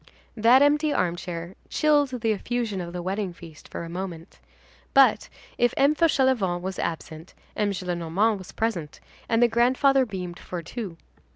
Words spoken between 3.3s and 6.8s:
feast for a moment. But, if M. Fauchelevent was